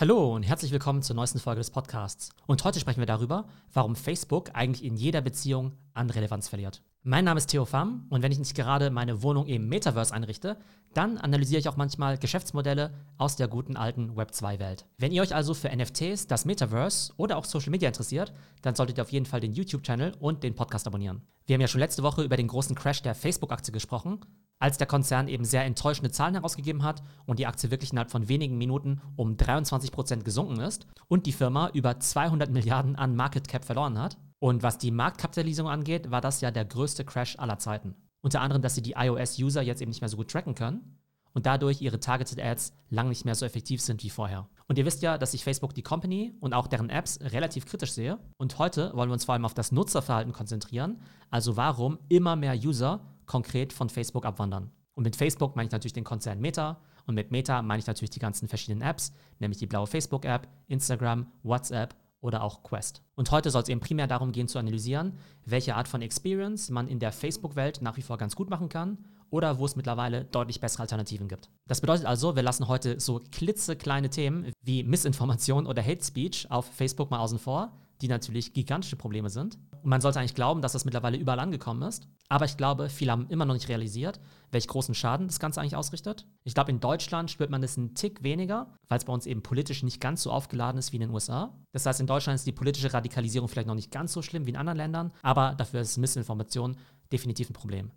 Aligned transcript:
Hallo 0.00 0.34
und 0.34 0.44
herzlich 0.44 0.72
willkommen 0.72 1.02
zur 1.02 1.14
neuesten 1.14 1.40
Folge 1.40 1.60
des 1.60 1.70
Podcasts. 1.70 2.30
Und 2.46 2.64
heute 2.64 2.80
sprechen 2.80 3.00
wir 3.00 3.06
darüber, 3.06 3.44
warum 3.74 3.94
Facebook 3.94 4.48
eigentlich 4.54 4.82
in 4.82 4.96
jeder 4.96 5.20
Beziehung 5.20 5.72
an 5.92 6.08
Relevanz 6.08 6.48
verliert. 6.48 6.82
Mein 7.02 7.26
Name 7.26 7.36
ist 7.36 7.48
Theo 7.48 7.66
Pham 7.66 8.06
und 8.08 8.22
wenn 8.22 8.32
ich 8.32 8.38
nicht 8.38 8.54
gerade 8.54 8.88
meine 8.88 9.22
Wohnung 9.22 9.44
im 9.44 9.68
Metaverse 9.68 10.14
einrichte, 10.14 10.56
dann 10.94 11.18
analysiere 11.18 11.60
ich 11.60 11.68
auch 11.68 11.76
manchmal 11.76 12.16
Geschäftsmodelle 12.16 12.94
aus 13.18 13.36
der 13.36 13.48
guten 13.48 13.76
alten 13.76 14.16
Web 14.16 14.30
2-Welt. 14.30 14.86
Wenn 14.96 15.12
ihr 15.12 15.20
euch 15.20 15.34
also 15.34 15.52
für 15.52 15.68
NFTs, 15.68 16.26
das 16.26 16.46
Metaverse 16.46 17.12
oder 17.18 17.36
auch 17.36 17.44
Social 17.44 17.70
Media 17.70 17.88
interessiert, 17.88 18.32
dann 18.62 18.76
solltet 18.76 18.96
ihr 18.96 19.02
auf 19.02 19.12
jeden 19.12 19.26
Fall 19.26 19.40
den 19.40 19.52
YouTube-Channel 19.52 20.14
und 20.18 20.42
den 20.42 20.54
Podcast 20.54 20.86
abonnieren. 20.86 21.20
Wir 21.44 21.54
haben 21.54 21.60
ja 21.60 21.68
schon 21.68 21.80
letzte 21.80 22.02
Woche 22.02 22.22
über 22.22 22.38
den 22.38 22.48
großen 22.48 22.74
Crash 22.74 23.02
der 23.02 23.14
Facebook-Aktie 23.14 23.70
gesprochen, 23.70 24.20
als 24.60 24.78
der 24.78 24.86
Konzern 24.86 25.26
eben 25.26 25.44
sehr 25.44 25.64
enttäuschende 25.64 26.12
Zahlen 26.12 26.34
herausgegeben 26.34 26.84
hat 26.84 27.02
und 27.26 27.38
die 27.38 27.46
Aktie 27.46 27.70
wirklich 27.70 27.90
innerhalb 27.90 28.10
von 28.10 28.28
wenigen 28.28 28.58
Minuten 28.58 29.00
um 29.16 29.36
23 29.36 29.90
Prozent 29.90 30.24
gesunken 30.24 30.60
ist 30.60 30.86
und 31.08 31.26
die 31.26 31.32
Firma 31.32 31.70
über 31.70 31.98
200 31.98 32.50
Milliarden 32.50 32.94
an 32.94 33.16
Market 33.16 33.48
Cap 33.48 33.64
verloren 33.64 33.98
hat. 33.98 34.18
Und 34.38 34.62
was 34.62 34.78
die 34.78 34.90
Marktkapitalisierung 34.90 35.70
angeht, 35.70 36.10
war 36.10 36.20
das 36.20 36.40
ja 36.40 36.50
der 36.50 36.66
größte 36.66 37.04
Crash 37.04 37.38
aller 37.38 37.58
Zeiten. 37.58 37.96
Unter 38.22 38.42
anderem, 38.42 38.62
dass 38.62 38.74
sie 38.74 38.82
die 38.82 38.94
iOS-User 38.96 39.62
jetzt 39.62 39.80
eben 39.80 39.90
nicht 39.90 40.02
mehr 40.02 40.08
so 40.08 40.18
gut 40.18 40.30
tracken 40.30 40.54
können 40.54 40.98
und 41.32 41.46
dadurch 41.46 41.80
ihre 41.80 42.00
Targeted 42.00 42.40
Ads 42.40 42.74
lang 42.90 43.08
nicht 43.08 43.24
mehr 43.24 43.34
so 43.34 43.46
effektiv 43.46 43.80
sind 43.80 44.02
wie 44.02 44.10
vorher. 44.10 44.48
Und 44.66 44.78
ihr 44.78 44.84
wisst 44.84 45.02
ja, 45.02 45.16
dass 45.16 45.32
ich 45.32 45.44
Facebook 45.44 45.74
die 45.74 45.82
Company 45.82 46.34
und 46.40 46.52
auch 46.52 46.66
deren 46.66 46.90
Apps 46.90 47.18
relativ 47.20 47.66
kritisch 47.66 47.92
sehe. 47.92 48.18
Und 48.36 48.58
heute 48.58 48.92
wollen 48.94 49.08
wir 49.08 49.14
uns 49.14 49.24
vor 49.24 49.34
allem 49.34 49.44
auf 49.44 49.54
das 49.54 49.72
Nutzerverhalten 49.72 50.32
konzentrieren, 50.32 51.00
also 51.30 51.56
warum 51.56 51.98
immer 52.08 52.36
mehr 52.36 52.54
User 52.54 53.00
konkret 53.30 53.72
von 53.72 53.88
Facebook 53.88 54.26
abwandern. 54.26 54.72
Und 54.94 55.04
mit 55.04 55.14
Facebook 55.14 55.54
meine 55.54 55.68
ich 55.68 55.72
natürlich 55.72 55.92
den 55.92 56.02
Konzern 56.02 56.40
Meta 56.40 56.80
und 57.06 57.14
mit 57.14 57.30
Meta 57.30 57.62
meine 57.62 57.78
ich 57.78 57.86
natürlich 57.86 58.10
die 58.10 58.18
ganzen 58.18 58.48
verschiedenen 58.48 58.82
Apps, 58.82 59.12
nämlich 59.38 59.58
die 59.58 59.68
blaue 59.68 59.86
Facebook-App, 59.86 60.48
Instagram, 60.66 61.28
WhatsApp 61.44 61.94
oder 62.20 62.42
auch 62.42 62.64
Quest. 62.64 63.02
Und 63.14 63.30
heute 63.30 63.52
soll 63.52 63.62
es 63.62 63.68
eben 63.68 63.78
primär 63.78 64.08
darum 64.08 64.32
gehen 64.32 64.48
zu 64.48 64.58
analysieren, 64.58 65.12
welche 65.46 65.76
Art 65.76 65.86
von 65.86 66.02
Experience 66.02 66.70
man 66.70 66.88
in 66.88 66.98
der 66.98 67.12
Facebook-Welt 67.12 67.82
nach 67.82 67.96
wie 67.96 68.02
vor 68.02 68.18
ganz 68.18 68.34
gut 68.34 68.50
machen 68.50 68.68
kann 68.68 68.98
oder 69.30 69.60
wo 69.60 69.64
es 69.64 69.76
mittlerweile 69.76 70.24
deutlich 70.24 70.60
bessere 70.60 70.82
Alternativen 70.82 71.28
gibt. 71.28 71.50
Das 71.68 71.80
bedeutet 71.80 72.06
also, 72.06 72.34
wir 72.34 72.42
lassen 72.42 72.66
heute 72.66 72.98
so 72.98 73.20
klitzekleine 73.30 74.10
Themen 74.10 74.52
wie 74.60 74.82
Missinformation 74.82 75.68
oder 75.68 75.84
Hate 75.84 76.04
Speech 76.04 76.50
auf 76.50 76.66
Facebook 76.66 77.12
mal 77.12 77.20
außen 77.20 77.38
vor, 77.38 77.76
die 78.02 78.08
natürlich 78.08 78.54
gigantische 78.54 78.96
Probleme 78.96 79.30
sind. 79.30 79.56
Und 79.82 79.90
man 79.90 80.00
sollte 80.00 80.18
eigentlich 80.18 80.34
glauben, 80.34 80.62
dass 80.62 80.72
das 80.72 80.84
mittlerweile 80.84 81.16
überall 81.16 81.40
angekommen 81.40 81.82
ist. 81.82 82.06
Aber 82.28 82.44
ich 82.44 82.56
glaube, 82.56 82.88
viele 82.88 83.12
haben 83.12 83.26
immer 83.28 83.44
noch 83.44 83.54
nicht 83.54 83.68
realisiert, 83.68 84.20
welch 84.50 84.68
großen 84.68 84.94
Schaden 84.94 85.26
das 85.26 85.40
Ganze 85.40 85.60
eigentlich 85.60 85.76
ausrichtet. 85.76 86.26
Ich 86.44 86.54
glaube, 86.54 86.70
in 86.70 86.80
Deutschland 86.80 87.30
spürt 87.30 87.50
man 87.50 87.62
das 87.62 87.78
einen 87.78 87.94
Tick 87.94 88.22
weniger, 88.22 88.72
weil 88.88 88.98
es 88.98 89.04
bei 89.04 89.12
uns 89.12 89.26
eben 89.26 89.42
politisch 89.42 89.82
nicht 89.82 90.00
ganz 90.00 90.22
so 90.22 90.30
aufgeladen 90.30 90.78
ist 90.78 90.92
wie 90.92 90.96
in 90.96 91.02
den 91.02 91.10
USA. 91.10 91.56
Das 91.72 91.86
heißt, 91.86 92.00
in 92.00 92.06
Deutschland 92.06 92.36
ist 92.36 92.46
die 92.46 92.52
politische 92.52 92.92
Radikalisierung 92.92 93.48
vielleicht 93.48 93.68
noch 93.68 93.74
nicht 93.74 93.90
ganz 93.90 94.12
so 94.12 94.22
schlimm 94.22 94.46
wie 94.46 94.50
in 94.50 94.56
anderen 94.56 94.76
Ländern, 94.76 95.12
aber 95.22 95.54
dafür 95.56 95.80
ist 95.80 95.96
Missinformation 95.96 96.76
definitiv 97.10 97.50
ein 97.50 97.54
Problem. 97.54 97.90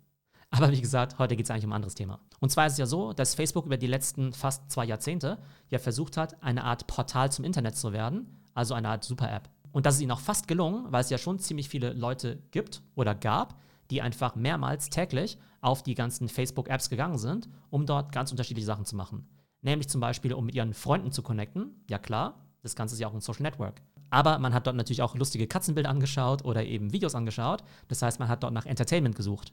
Aber 0.50 0.70
wie 0.70 0.80
gesagt, 0.80 1.18
heute 1.18 1.36
geht 1.36 1.46
es 1.46 1.50
eigentlich 1.50 1.64
um 1.64 1.72
ein 1.72 1.76
anderes 1.76 1.96
Thema. 1.96 2.20
Und 2.40 2.50
zwar 2.50 2.66
ist 2.66 2.74
es 2.74 2.78
ja 2.78 2.86
so, 2.86 3.12
dass 3.12 3.34
Facebook 3.34 3.66
über 3.66 3.76
die 3.76 3.88
letzten 3.88 4.32
fast 4.32 4.70
zwei 4.70 4.84
Jahrzehnte 4.84 5.38
ja 5.68 5.80
versucht 5.80 6.16
hat, 6.16 6.40
eine 6.42 6.62
Art 6.62 6.86
Portal 6.86 7.32
zum 7.32 7.44
Internet 7.44 7.76
zu 7.76 7.92
werden, 7.92 8.38
also 8.54 8.74
eine 8.74 8.88
Art 8.88 9.02
Super-App. 9.02 9.48
Und 9.74 9.86
das 9.86 9.96
ist 9.96 10.02
ihnen 10.02 10.12
auch 10.12 10.20
fast 10.20 10.46
gelungen, 10.46 10.86
weil 10.90 11.00
es 11.00 11.10
ja 11.10 11.18
schon 11.18 11.40
ziemlich 11.40 11.68
viele 11.68 11.92
Leute 11.94 12.40
gibt 12.52 12.80
oder 12.94 13.12
gab, 13.12 13.60
die 13.90 14.00
einfach 14.00 14.36
mehrmals 14.36 14.88
täglich 14.88 15.36
auf 15.60 15.82
die 15.82 15.96
ganzen 15.96 16.28
Facebook-Apps 16.28 16.90
gegangen 16.90 17.18
sind, 17.18 17.48
um 17.70 17.84
dort 17.84 18.12
ganz 18.12 18.30
unterschiedliche 18.30 18.66
Sachen 18.66 18.84
zu 18.84 18.94
machen. 18.94 19.26
Nämlich 19.62 19.88
zum 19.88 20.00
Beispiel, 20.00 20.32
um 20.32 20.46
mit 20.46 20.54
ihren 20.54 20.74
Freunden 20.74 21.10
zu 21.10 21.22
connecten. 21.24 21.82
Ja 21.90 21.98
klar, 21.98 22.46
das 22.62 22.76
Ganze 22.76 22.94
ist 22.94 23.00
ja 23.00 23.08
auch 23.08 23.14
ein 23.14 23.20
Social 23.20 23.42
Network. 23.42 23.82
Aber 24.10 24.38
man 24.38 24.54
hat 24.54 24.68
dort 24.68 24.76
natürlich 24.76 25.02
auch 25.02 25.16
lustige 25.16 25.48
Katzenbilder 25.48 25.90
angeschaut 25.90 26.44
oder 26.44 26.64
eben 26.64 26.92
Videos 26.92 27.16
angeschaut. 27.16 27.64
Das 27.88 28.00
heißt, 28.00 28.20
man 28.20 28.28
hat 28.28 28.44
dort 28.44 28.54
nach 28.54 28.66
Entertainment 28.66 29.16
gesucht. 29.16 29.52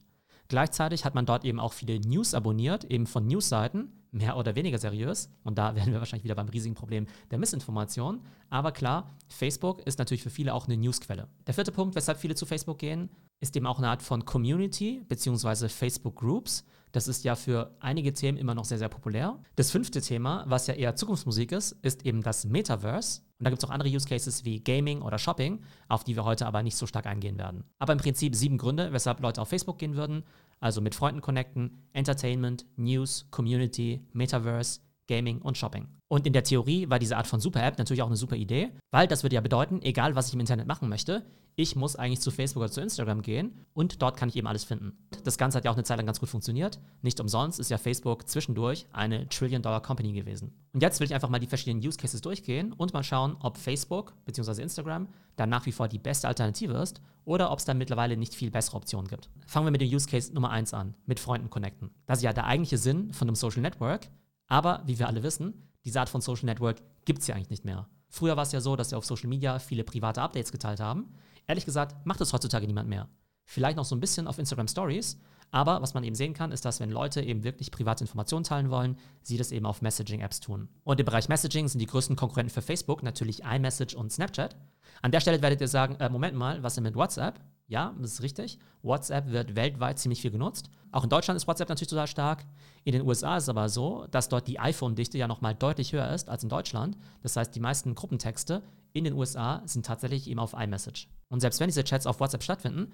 Gleichzeitig 0.50 1.04
hat 1.04 1.16
man 1.16 1.26
dort 1.26 1.46
eben 1.46 1.60
auch 1.60 1.74
viele 1.74 2.00
News 2.00 2.36
abonniert, 2.36 2.84
eben 2.84 3.08
von 3.08 3.26
Newsseiten, 3.26 3.92
mehr 4.12 4.38
oder 4.38 4.56
weniger 4.56 4.78
seriös. 4.78 5.30
Und 5.44 5.58
da 5.58 5.76
werden 5.76 5.92
wir 5.92 6.00
wahrscheinlich 6.00 6.24
wieder 6.24 6.36
beim 6.36 6.50
riesigen 6.50 6.76
Problem 6.76 7.08
der 7.32 7.40
Missinformation. 7.40 8.22
Aber 8.50 8.72
klar, 8.72 9.10
Facebook 9.30 9.82
ist 9.88 10.00
natürlich 10.00 10.24
für 10.24 10.30
viele 10.30 10.54
auch 10.54 10.68
eine 10.68 10.78
Newsquelle. 10.78 11.28
Der 11.48 11.54
vierte 11.54 11.72
Punkt, 11.72 11.96
weshalb 11.96 12.20
viele 12.20 12.36
zu 12.36 12.46
Facebook 12.46 12.78
gehen, 12.80 13.10
ist 13.42 13.56
eben 13.58 13.68
auch 13.68 13.80
eine 13.80 13.90
Art 13.90 14.02
von 14.02 14.24
Community 14.24 15.04
bzw. 15.10 15.68
Facebook 15.68 16.16
Groups. 16.16 16.64
Das 16.92 17.08
ist 17.08 17.24
ja 17.24 17.36
für 17.36 17.76
einige 17.80 18.14
Themen 18.14 18.38
immer 18.38 18.54
noch 18.54 18.66
sehr, 18.66 18.78
sehr 18.78 18.90
populär. 18.90 19.40
Das 19.56 19.72
fünfte 19.72 20.02
Thema, 20.02 20.44
was 20.48 20.68
ja 20.68 20.74
eher 20.74 20.96
Zukunftsmusik 20.96 21.52
ist, 21.52 21.72
ist 21.82 22.06
eben 22.06 22.22
das 22.22 22.46
Metaverse. 22.46 23.22
Und 23.40 23.46
da 23.46 23.50
gibt 23.50 23.64
es 23.64 23.68
auch 23.68 23.74
andere 23.74 23.90
Use 23.90 24.08
Cases 24.08 24.46
wie 24.46 24.60
Gaming 24.60 25.02
oder 25.02 25.18
Shopping, 25.18 25.62
auf 25.88 26.04
die 26.04 26.16
wir 26.16 26.26
heute 26.26 26.46
aber 26.46 26.64
nicht 26.64 26.76
so 26.76 26.86
stark 26.86 27.08
eingehen 27.08 27.38
werden. 27.38 27.64
Aber 27.80 27.94
im 27.94 28.00
Prinzip 28.00 28.36
sieben 28.36 28.58
Gründe, 28.58 28.94
weshalb 28.94 29.22
Leute 29.22 29.42
auf 29.42 29.50
Facebook 29.50 29.80
gehen 29.80 29.96
würden. 29.96 30.24
Also 30.60 30.80
mit 30.82 30.94
Freunden 30.94 31.22
connecten, 31.22 31.88
Entertainment, 31.94 32.66
News, 32.76 33.26
Community, 33.32 34.06
Metaverse, 34.14 34.82
Gaming 35.08 35.42
und 35.42 35.58
Shopping. 35.58 35.88
Und 36.08 36.28
in 36.28 36.34
der 36.34 36.44
Theorie 36.44 36.90
war 36.90 37.00
diese 37.00 37.18
Art 37.18 37.28
von 37.28 37.40
Super-App 37.40 37.78
natürlich 37.78 38.02
auch 38.02 38.08
eine 38.08 38.16
super 38.16 38.36
Idee, 38.36 38.72
weil 38.92 39.08
das 39.08 39.24
würde 39.24 39.36
ja 39.36 39.42
bedeuten, 39.42 39.82
egal 39.82 40.16
was 40.16 40.28
ich 40.28 40.34
im 40.34 40.40
Internet 40.40 40.68
machen 40.68 40.88
möchte, 40.88 41.26
ich 41.56 41.76
muss 41.76 41.96
eigentlich 41.96 42.22
zu 42.22 42.32
Facebook 42.32 42.64
oder 42.64 42.72
zu 42.72 42.82
Instagram 42.82 43.22
gehen 43.22 43.66
und 43.74 44.02
dort 44.02 44.18
kann 44.18 44.30
ich 44.30 44.36
eben 44.36 44.48
alles 44.48 44.64
finden. 44.64 44.98
Das 45.24 45.38
Ganze 45.38 45.58
hat 45.58 45.66
ja 45.66 45.72
auch 45.72 45.76
eine 45.76 45.84
Zeit 45.84 45.98
lang 45.98 46.06
ganz 46.06 46.20
gut 46.20 46.30
funktioniert. 46.30 46.80
Nicht 47.02 47.20
umsonst 47.20 47.60
ist 47.60 47.70
ja 47.70 47.78
Facebook 47.78 48.28
zwischendurch 48.28 48.86
eine 48.92 49.28
Trillion-Dollar-Company 49.28 50.14
gewesen. 50.14 50.54
Und 50.74 50.82
jetzt 50.82 51.00
will 51.00 51.06
ich 51.06 51.14
einfach 51.14 51.30
mal 51.30 51.40
die 51.40 51.48
verschiedenen 51.48 51.86
Use 51.86 51.98
Cases 51.98 52.22
durchgehen 52.22 52.74
und 52.74 52.94
mal 52.94 53.04
schauen, 53.04 53.36
ob 53.42 53.58
Facebook 53.58 54.14
bzw. 54.26 54.62
Instagram 54.62 55.08
dann 55.36 55.50
nach 55.50 55.66
wie 55.66 55.72
vor 55.72 55.88
die 55.88 56.00
beste 56.00 56.28
Alternative 56.28 56.74
ist 56.74 57.02
oder 57.26 57.52
ob 57.52 57.60
es 57.60 57.66
dann 57.66 57.78
mittlerweile 57.78 58.18
nicht 58.18 58.34
viel 58.34 58.52
bessere 58.52 58.78
Optionen 58.78 59.08
gibt. 59.08 59.30
Fangen 59.46 59.66
wir 59.66 59.72
mit 59.72 59.82
dem 59.82 59.90
Use 59.90 60.08
Case 60.08 60.34
Nummer 60.34 60.52
1 60.52 60.74
an, 60.74 60.96
mit 61.06 61.20
Freunden 61.20 61.50
connecten. 61.50 61.92
Das 62.06 62.20
ist 62.20 62.24
ja 62.24 62.34
der 62.34 62.46
eigentliche 62.46 62.78
Sinn 62.78 63.14
von 63.14 63.28
einem 63.28 63.36
Social 63.36 63.62
Network, 63.62 64.08
aber 64.48 64.84
wie 64.86 65.00
wir 65.00 65.08
alle 65.08 65.24
wissen, 65.24 65.54
diese 65.86 66.00
Art 66.00 66.10
von 66.10 66.22
Social 66.22 66.46
Network 66.46 66.78
gibt 67.06 67.20
es 67.20 67.28
ja 67.28 67.36
eigentlich 67.36 67.50
nicht 67.50 67.66
mehr. 67.66 67.88
Früher 68.10 68.36
war 68.36 68.44
es 68.44 68.52
ja 68.52 68.60
so, 68.60 68.76
dass 68.76 68.92
wir 68.92 68.98
auf 68.98 69.06
Social 69.06 69.30
Media 69.30 69.58
viele 69.60 69.84
private 69.84 70.22
Updates 70.22 70.52
geteilt 70.52 70.80
haben. 70.80 71.14
Ehrlich 71.48 71.66
gesagt, 71.66 72.06
macht 72.06 72.22
das 72.22 72.34
heutzutage 72.34 72.68
niemand 72.68 72.90
mehr. 72.90 73.08
Vielleicht 73.46 73.78
noch 73.78 73.86
so 73.86 73.96
ein 73.96 74.00
bisschen 74.00 74.28
auf 74.28 74.38
Instagram 74.38 74.68
Stories, 74.68 75.20
aber 75.52 75.82
was 75.82 75.94
man 75.94 76.04
eben 76.04 76.16
sehen 76.16 76.34
kann, 76.34 76.52
ist, 76.52 76.64
dass 76.64 76.80
wenn 76.80 76.90
Leute 76.90 77.22
eben 77.22 77.44
wirklich 77.44 77.72
private 77.72 78.04
Informationen 78.04 78.46
teilen 78.46 78.70
wollen, 78.70 78.98
sie 79.22 79.38
das 79.38 79.52
eben 79.52 79.66
auf 79.66 79.82
Messaging-Apps 79.82 80.40
tun. 80.40 80.70
Und 80.84 81.00
im 81.00 81.06
Bereich 81.06 81.28
Messaging 81.28 81.68
sind 81.68 81.80
die 81.80 81.88
größten 81.88 82.16
Konkurrenten 82.16 82.54
für 82.54 82.62
Facebook 82.62 83.04
natürlich 83.04 83.44
iMessage 83.44 83.94
und 83.94 84.12
Snapchat. 84.12 84.56
An 85.02 85.12
der 85.12 85.20
Stelle 85.20 85.42
werdet 85.42 85.60
ihr 85.60 85.68
sagen, 85.68 85.96
äh, 85.96 86.10
Moment 86.10 86.38
mal, 86.38 86.64
was 86.64 86.76
denn 86.76 86.84
mit 86.84 86.96
WhatsApp? 86.96 87.40
Ja, 87.72 87.96
das 88.02 88.12
ist 88.12 88.22
richtig. 88.22 88.60
WhatsApp 88.84 89.32
wird 89.32 89.56
weltweit 89.56 89.98
ziemlich 89.98 90.22
viel 90.22 90.32
genutzt. 90.32 90.70
Auch 90.92 91.06
in 91.06 91.10
Deutschland 91.10 91.38
ist 91.38 91.48
WhatsApp 91.48 91.70
natürlich 91.70 91.88
total 91.88 92.06
stark. 92.08 92.46
In 92.84 92.92
den 92.92 93.08
USA 93.08 93.38
ist 93.38 93.44
es 93.44 93.50
aber 93.50 93.70
so, 93.70 94.08
dass 94.12 94.28
dort 94.28 94.50
die 94.50 94.60
iPhone-Dichte 94.60 95.18
ja 95.18 95.26
nochmal 95.26 95.56
deutlich 95.56 95.94
höher 95.94 96.10
ist 96.10 96.30
als 96.30 96.44
in 96.44 96.50
Deutschland. 96.50 96.98
Das 97.24 97.38
heißt, 97.38 97.56
die 97.56 97.62
meisten 97.62 97.96
Gruppentexte 97.96 98.62
in 98.92 99.06
den 99.06 99.14
USA 99.14 99.62
sind 99.66 99.86
tatsächlich 99.86 100.30
eben 100.30 100.42
auf 100.42 100.52
iMessage. 100.52 101.08
Und 101.30 101.40
selbst 101.40 101.62
wenn 101.62 101.70
diese 101.70 101.86
Chats 101.86 102.06
auf 102.06 102.20
WhatsApp 102.20 102.44
stattfinden, 102.44 102.92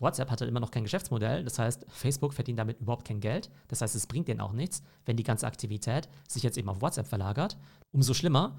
WhatsApp 0.00 0.32
hat 0.32 0.40
halt 0.40 0.50
immer 0.50 0.58
noch 0.58 0.72
kein 0.72 0.82
Geschäftsmodell. 0.82 1.44
Das 1.44 1.60
heißt, 1.60 1.86
Facebook 1.88 2.34
verdient 2.34 2.58
damit 2.58 2.80
überhaupt 2.80 3.06
kein 3.06 3.20
Geld. 3.20 3.50
Das 3.68 3.82
heißt, 3.82 3.94
es 3.94 4.08
bringt 4.08 4.26
denen 4.26 4.40
auch 4.40 4.52
nichts, 4.52 4.82
wenn 5.06 5.16
die 5.16 5.22
ganze 5.22 5.46
Aktivität 5.46 6.08
sich 6.26 6.42
jetzt 6.42 6.58
eben 6.58 6.68
auf 6.68 6.82
WhatsApp 6.82 7.06
verlagert. 7.06 7.56
Umso 7.92 8.14
schlimmer, 8.14 8.56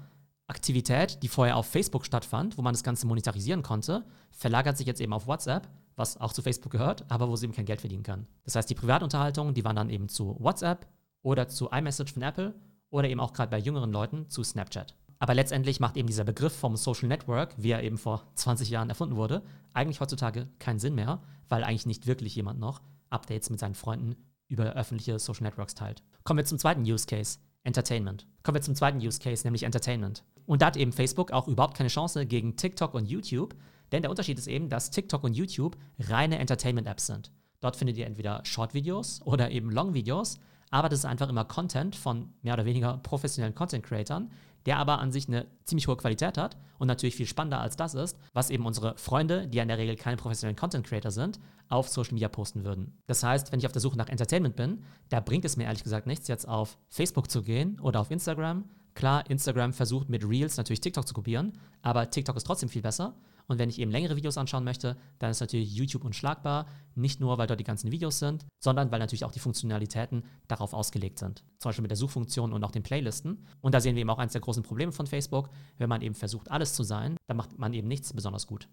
Aktivität, 0.50 1.22
die 1.22 1.28
vorher 1.28 1.56
auf 1.56 1.66
Facebook 1.66 2.04
stattfand, 2.04 2.58
wo 2.58 2.62
man 2.62 2.74
das 2.74 2.82
Ganze 2.82 3.06
monetarisieren 3.06 3.62
konnte, 3.62 4.04
verlagert 4.30 4.76
sich 4.76 4.86
jetzt 4.86 5.00
eben 5.00 5.12
auf 5.12 5.26
WhatsApp, 5.26 5.68
was 5.96 6.20
auch 6.20 6.32
zu 6.32 6.42
Facebook 6.42 6.72
gehört, 6.72 7.04
aber 7.08 7.28
wo 7.28 7.36
sie 7.36 7.46
eben 7.46 7.54
kein 7.54 7.64
Geld 7.64 7.80
verdienen 7.80 8.02
kann. 8.02 8.26
Das 8.44 8.56
heißt, 8.56 8.68
die 8.68 8.74
Privatunterhaltungen, 8.74 9.54
die 9.54 9.64
waren 9.64 9.76
dann 9.76 9.90
eben 9.90 10.08
zu 10.08 10.36
WhatsApp 10.40 10.86
oder 11.22 11.48
zu 11.48 11.70
iMessage 11.70 12.12
von 12.12 12.22
Apple 12.22 12.54
oder 12.90 13.08
eben 13.08 13.20
auch 13.20 13.32
gerade 13.32 13.50
bei 13.50 13.58
jüngeren 13.58 13.92
Leuten 13.92 14.28
zu 14.28 14.42
Snapchat. 14.42 14.96
Aber 15.20 15.34
letztendlich 15.34 15.80
macht 15.80 15.96
eben 15.96 16.08
dieser 16.08 16.24
Begriff 16.24 16.56
vom 16.56 16.76
Social 16.76 17.08
Network, 17.08 17.54
wie 17.56 17.70
er 17.70 17.82
eben 17.82 17.98
vor 17.98 18.26
20 18.34 18.70
Jahren 18.70 18.88
erfunden 18.88 19.16
wurde, 19.16 19.42
eigentlich 19.74 20.00
heutzutage 20.00 20.48
keinen 20.58 20.78
Sinn 20.78 20.94
mehr, 20.94 21.22
weil 21.48 21.62
eigentlich 21.62 21.86
nicht 21.86 22.06
wirklich 22.06 22.34
jemand 22.34 22.58
noch 22.58 22.80
Updates 23.10 23.50
mit 23.50 23.60
seinen 23.60 23.74
Freunden 23.74 24.16
über 24.48 24.72
öffentliche 24.72 25.18
Social 25.18 25.44
Networks 25.44 25.74
teilt. 25.74 26.02
Kommen 26.24 26.38
wir 26.38 26.44
zum 26.44 26.58
zweiten 26.58 26.82
Use 26.82 27.06
Case, 27.06 27.38
Entertainment. 27.62 28.26
Kommen 28.42 28.56
wir 28.56 28.62
zum 28.62 28.74
zweiten 28.74 28.98
Use 28.98 29.20
Case, 29.20 29.46
nämlich 29.46 29.64
Entertainment. 29.64 30.24
Und 30.50 30.62
da 30.62 30.66
hat 30.66 30.76
eben 30.76 30.90
Facebook 30.90 31.30
auch 31.30 31.46
überhaupt 31.46 31.76
keine 31.76 31.90
Chance 31.90 32.26
gegen 32.26 32.56
TikTok 32.56 32.94
und 32.94 33.06
YouTube, 33.06 33.54
denn 33.92 34.02
der 34.02 34.10
Unterschied 34.10 34.36
ist 34.36 34.48
eben, 34.48 34.68
dass 34.68 34.90
TikTok 34.90 35.22
und 35.22 35.36
YouTube 35.36 35.76
reine 36.00 36.40
Entertainment-Apps 36.40 37.06
sind. 37.06 37.30
Dort 37.60 37.76
findet 37.76 37.96
ihr 37.96 38.06
entweder 38.06 38.44
Short-Videos 38.44 39.22
oder 39.24 39.52
eben 39.52 39.70
Long-Videos, 39.70 40.40
aber 40.72 40.88
das 40.88 40.98
ist 40.98 41.04
einfach 41.04 41.28
immer 41.28 41.44
Content 41.44 41.94
von 41.94 42.34
mehr 42.42 42.54
oder 42.54 42.64
weniger 42.64 42.98
professionellen 42.98 43.54
Content-Creatern, 43.54 44.32
der 44.66 44.78
aber 44.78 44.98
an 44.98 45.12
sich 45.12 45.28
eine 45.28 45.46
ziemlich 45.66 45.86
hohe 45.86 45.96
Qualität 45.96 46.36
hat 46.36 46.56
und 46.80 46.88
natürlich 46.88 47.14
viel 47.14 47.28
spannender 47.28 47.60
als 47.60 47.76
das 47.76 47.94
ist, 47.94 48.18
was 48.32 48.50
eben 48.50 48.66
unsere 48.66 48.98
Freunde, 48.98 49.46
die 49.46 49.58
ja 49.58 49.62
in 49.62 49.68
der 49.68 49.78
Regel 49.78 49.94
keine 49.94 50.16
professionellen 50.16 50.56
Content 50.56 50.84
Creator 50.84 51.12
sind, 51.12 51.38
auf 51.68 51.88
Social 51.88 52.14
Media 52.14 52.28
posten 52.28 52.64
würden. 52.64 52.98
Das 53.06 53.22
heißt, 53.22 53.52
wenn 53.52 53.60
ich 53.60 53.66
auf 53.66 53.72
der 53.72 53.82
Suche 53.82 53.96
nach 53.96 54.08
Entertainment 54.08 54.56
bin, 54.56 54.82
da 55.10 55.20
bringt 55.20 55.44
es 55.44 55.56
mir 55.56 55.64
ehrlich 55.64 55.84
gesagt 55.84 56.08
nichts, 56.08 56.26
jetzt 56.26 56.48
auf 56.48 56.76
Facebook 56.88 57.30
zu 57.30 57.44
gehen 57.44 57.78
oder 57.78 58.00
auf 58.00 58.10
Instagram 58.10 58.64
Klar, 59.00 59.30
Instagram 59.30 59.72
versucht 59.72 60.10
mit 60.10 60.28
Reels 60.28 60.58
natürlich 60.58 60.82
TikTok 60.82 61.08
zu 61.08 61.14
kopieren, 61.14 61.54
aber 61.80 62.10
TikTok 62.10 62.36
ist 62.36 62.44
trotzdem 62.44 62.68
viel 62.68 62.82
besser. 62.82 63.14
Und 63.46 63.58
wenn 63.58 63.70
ich 63.70 63.78
eben 63.78 63.90
längere 63.90 64.14
Videos 64.14 64.36
anschauen 64.36 64.62
möchte, 64.62 64.94
dann 65.18 65.30
ist 65.30 65.40
natürlich 65.40 65.74
YouTube 65.74 66.04
unschlagbar. 66.04 66.66
Nicht 66.94 67.18
nur, 67.18 67.38
weil 67.38 67.46
dort 67.46 67.58
die 67.58 67.64
ganzen 67.64 67.92
Videos 67.92 68.18
sind, 68.18 68.44
sondern 68.62 68.92
weil 68.92 68.98
natürlich 68.98 69.24
auch 69.24 69.32
die 69.32 69.38
Funktionalitäten 69.38 70.24
darauf 70.48 70.74
ausgelegt 70.74 71.18
sind. 71.18 71.42
Zum 71.60 71.70
Beispiel 71.70 71.80
mit 71.80 71.90
der 71.90 71.96
Suchfunktion 71.96 72.52
und 72.52 72.62
auch 72.62 72.72
den 72.72 72.82
Playlisten. 72.82 73.46
Und 73.62 73.74
da 73.74 73.80
sehen 73.80 73.94
wir 73.94 74.02
eben 74.02 74.10
auch 74.10 74.18
eines 74.18 74.32
der 74.32 74.42
großen 74.42 74.64
Probleme 74.64 74.92
von 74.92 75.06
Facebook. 75.06 75.48
Wenn 75.78 75.88
man 75.88 76.02
eben 76.02 76.14
versucht, 76.14 76.50
alles 76.50 76.74
zu 76.74 76.82
sein, 76.82 77.16
dann 77.26 77.38
macht 77.38 77.58
man 77.58 77.72
eben 77.72 77.88
nichts 77.88 78.12
besonders 78.12 78.46
gut. 78.46 78.68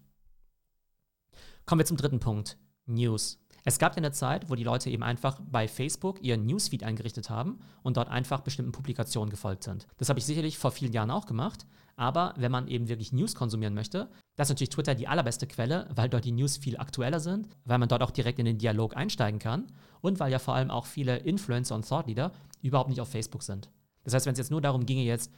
Kommen 1.64 1.78
wir 1.78 1.86
zum 1.86 1.96
dritten 1.96 2.20
Punkt. 2.20 2.58
News. 2.84 3.40
Es 3.64 3.78
gab 3.78 3.92
ja 3.92 3.98
eine 3.98 4.12
Zeit, 4.12 4.50
wo 4.50 4.54
die 4.54 4.64
Leute 4.64 4.90
eben 4.90 5.02
einfach 5.02 5.40
bei 5.50 5.68
Facebook 5.68 6.22
ihren 6.22 6.46
Newsfeed 6.46 6.84
eingerichtet 6.84 7.30
haben 7.30 7.58
und 7.82 7.96
dort 7.96 8.08
einfach 8.08 8.40
bestimmten 8.40 8.72
Publikationen 8.72 9.30
gefolgt 9.30 9.64
sind. 9.64 9.86
Das 9.96 10.08
habe 10.08 10.18
ich 10.18 10.26
sicherlich 10.26 10.58
vor 10.58 10.70
vielen 10.70 10.92
Jahren 10.92 11.10
auch 11.10 11.26
gemacht, 11.26 11.66
aber 11.96 12.32
wenn 12.36 12.52
man 12.52 12.68
eben 12.68 12.88
wirklich 12.88 13.12
News 13.12 13.34
konsumieren 13.34 13.74
möchte, 13.74 14.08
das 14.36 14.48
ist 14.48 14.54
natürlich 14.54 14.70
Twitter 14.70 14.94
die 14.94 15.08
allerbeste 15.08 15.46
Quelle, 15.46 15.88
weil 15.94 16.08
dort 16.08 16.24
die 16.24 16.32
News 16.32 16.56
viel 16.56 16.76
aktueller 16.76 17.20
sind, 17.20 17.48
weil 17.64 17.78
man 17.78 17.88
dort 17.88 18.02
auch 18.02 18.12
direkt 18.12 18.38
in 18.38 18.44
den 18.44 18.58
Dialog 18.58 18.96
einsteigen 18.96 19.40
kann 19.40 19.66
und 20.00 20.20
weil 20.20 20.30
ja 20.30 20.38
vor 20.38 20.54
allem 20.54 20.70
auch 20.70 20.86
viele 20.86 21.16
Influencer 21.18 21.74
und 21.74 21.88
Thought 21.88 22.06
Leader 22.06 22.32
überhaupt 22.62 22.88
nicht 22.88 23.00
auf 23.00 23.08
Facebook 23.08 23.42
sind. 23.42 23.68
Das 24.04 24.14
heißt, 24.14 24.26
wenn 24.26 24.32
es 24.32 24.38
jetzt 24.38 24.50
nur 24.50 24.60
darum 24.60 24.86
ginge, 24.86 25.02
jetzt 25.02 25.32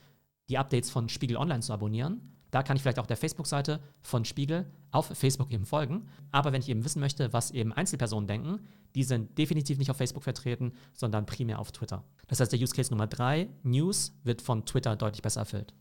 die 0.51 0.59
Updates 0.59 0.91
von 0.91 1.09
Spiegel 1.09 1.37
Online 1.37 1.61
zu 1.61 1.73
abonnieren, 1.73 2.37
da 2.51 2.63
kann 2.63 2.77
ich 2.77 2.83
vielleicht 2.83 2.99
auch 2.99 3.07
der 3.07 3.17
Facebook-Seite 3.17 3.81
von 4.01 4.25
Spiegel 4.25 4.71
auf 4.91 5.07
Facebook 5.07 5.53
eben 5.53 5.65
folgen. 5.65 6.09
Aber 6.33 6.53
wenn 6.53 6.61
ich 6.61 6.69
eben 6.69 6.85
wissen 6.85 7.01
möchte, 7.01 7.33
was 7.33 7.51
eben 7.51 7.73
Einzelpersonen 7.73 8.27
denken, 8.27 8.61
die 8.95 9.05
sind 9.05 9.39
definitiv 9.39 9.79
nicht 9.79 9.91
auf 9.91 9.97
Facebook 9.97 10.25
vertreten, 10.25 10.73
sondern 10.93 11.27
primär 11.27 11.59
auf 11.59 11.73
Twitter. 11.73 12.05
Das 12.27 12.41
heißt, 12.41 12.53
der 12.53 12.61
Use 12.61 12.75
Case 12.75 12.91
Nummer 12.91 13.07
3, 13.07 13.49
News, 13.63 14.13
wird 14.25 14.43
von 14.43 14.67
Twitter 14.67 14.97
deutlich 14.97 15.23
besser 15.23 15.41
erfüllt. 15.41 15.75